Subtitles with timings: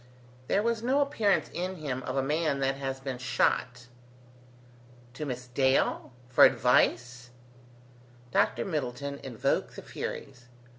[0.47, 3.85] There was no appearance in him of a man that has been shot.
[5.13, 6.11] "To Miss Dale?
[6.27, 7.29] for advice?"
[8.31, 10.47] Dr Middleton invoked the Furies.